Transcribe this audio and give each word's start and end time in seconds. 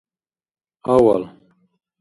авал 0.93 1.21